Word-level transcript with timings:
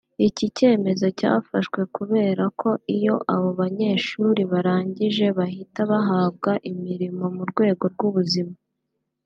Iki 0.27 0.45
cyemezo 0.57 1.07
cyafashwe 1.19 1.79
kubera 1.95 2.43
ko 2.59 2.69
iyo 2.95 3.15
abo 3.33 3.49
banyeshuri 3.61 4.41
barangije 4.51 5.25
bahita 5.37 5.79
bahabwa 5.91 6.51
imirimo 6.71 7.23
mu 7.35 7.43
rwego 7.51 7.85
rw’ubuzima 7.93 8.55